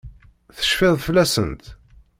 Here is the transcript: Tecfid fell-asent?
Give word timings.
Tecfid 0.57 0.97
fell-asent? 1.07 1.63